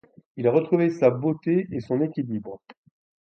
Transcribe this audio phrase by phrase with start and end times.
[0.35, 2.59] Il a retrouvé sa beauté et son équilibre.